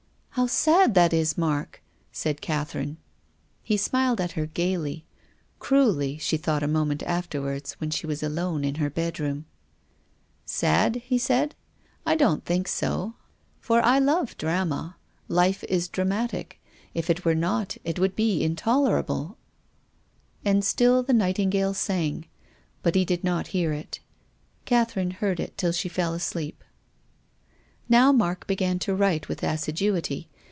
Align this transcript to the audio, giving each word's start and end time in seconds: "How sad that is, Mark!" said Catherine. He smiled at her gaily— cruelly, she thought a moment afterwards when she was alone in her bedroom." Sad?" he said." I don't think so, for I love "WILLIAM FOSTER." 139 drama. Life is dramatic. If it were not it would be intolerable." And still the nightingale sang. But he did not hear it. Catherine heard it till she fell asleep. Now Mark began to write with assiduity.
"How 0.41 0.47
sad 0.47 0.95
that 0.95 1.11
is, 1.11 1.37
Mark!" 1.37 1.83
said 2.11 2.39
Catherine. 2.41 2.97
He 3.61 3.75
smiled 3.75 4.21
at 4.21 4.31
her 4.31 4.45
gaily— 4.45 5.05
cruelly, 5.59 6.17
she 6.17 6.37
thought 6.37 6.63
a 6.63 6.69
moment 6.69 7.03
afterwards 7.03 7.73
when 7.73 7.89
she 7.91 8.07
was 8.07 8.23
alone 8.23 8.63
in 8.63 8.75
her 8.75 8.89
bedroom." 8.89 9.45
Sad?" 10.45 10.95
he 11.09 11.17
said." 11.17 11.53
I 12.07 12.15
don't 12.15 12.45
think 12.45 12.69
so, 12.69 13.15
for 13.59 13.81
I 13.81 13.99
love 13.99 14.07
"WILLIAM 14.07 14.27
FOSTER." 14.27 14.45
139 14.47 14.67
drama. 14.69 14.95
Life 15.27 15.63
is 15.65 15.87
dramatic. 15.89 16.61
If 16.93 17.09
it 17.09 17.25
were 17.25 17.35
not 17.35 17.75
it 17.83 17.99
would 17.99 18.15
be 18.15 18.41
intolerable." 18.41 19.37
And 20.45 20.63
still 20.63 21.03
the 21.03 21.13
nightingale 21.13 21.73
sang. 21.73 22.25
But 22.81 22.95
he 22.95 23.03
did 23.05 23.25
not 23.25 23.47
hear 23.47 23.73
it. 23.73 23.99
Catherine 24.63 25.11
heard 25.11 25.41
it 25.41 25.57
till 25.57 25.73
she 25.73 25.89
fell 25.89 26.13
asleep. 26.13 26.63
Now 27.89 28.13
Mark 28.13 28.47
began 28.47 28.79
to 28.79 28.95
write 28.95 29.27
with 29.27 29.43
assiduity. 29.43 30.29